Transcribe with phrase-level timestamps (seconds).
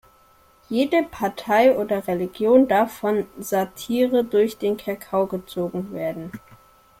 [0.67, 6.31] Jede Partei oder Religion darf von Satire durch den Kakao gezogen werden.